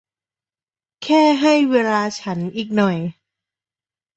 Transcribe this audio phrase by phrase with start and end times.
[1.03, 2.97] แค่ให้เวลาฉันอีกหน่อย